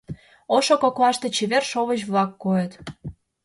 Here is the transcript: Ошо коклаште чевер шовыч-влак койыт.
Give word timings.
Ошо 0.55 0.73
коклаште 0.83 1.27
чевер 1.35 1.63
шовыч-влак 1.71 2.31
койыт. 2.43 2.71